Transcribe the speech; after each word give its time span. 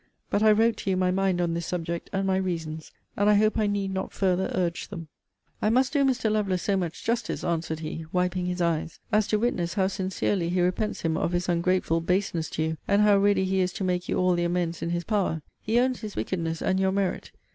But 0.31 0.41
I 0.41 0.51
wrote 0.51 0.77
to 0.77 0.89
you 0.89 0.97
my 0.97 1.11
mind 1.11 1.39
on 1.39 1.53
this 1.53 1.67
subject, 1.67 2.09
and 2.11 2.25
my 2.25 2.37
reasons 2.37 2.91
and 3.15 3.29
I 3.29 3.35
hope 3.35 3.59
I 3.59 3.67
need 3.67 3.93
not 3.93 4.11
further 4.11 4.51
urge 4.55 4.87
them. 4.87 5.09
I 5.61 5.69
must 5.69 5.93
do 5.93 6.03
Mr. 6.03 6.31
Lovelace 6.31 6.63
so 6.63 6.75
much 6.75 7.03
justice, 7.03 7.43
answered 7.43 7.81
he, 7.81 8.07
wiping 8.11 8.47
his 8.47 8.63
eyes, 8.63 8.99
as 9.11 9.27
to 9.27 9.37
witness 9.37 9.75
how 9.75 9.85
sincerely 9.85 10.49
he 10.49 10.59
repents 10.59 11.01
him 11.01 11.17
of 11.17 11.33
his 11.33 11.47
ungrateful 11.47 12.01
baseness 12.01 12.49
to 12.49 12.63
you, 12.63 12.77
and 12.87 13.03
how 13.03 13.17
ready 13.17 13.43
he 13.45 13.59
is 13.59 13.71
to 13.73 13.83
make 13.83 14.09
you 14.09 14.17
all 14.17 14.33
the 14.33 14.43
amends 14.43 14.81
in 14.81 14.89
his 14.89 15.03
power. 15.03 15.43
He 15.61 15.77
owns 15.77 15.99
his 16.01 16.15
wickedness, 16.15 16.63
and 16.63 16.79
your 16.79 16.91
merit. 16.91 17.29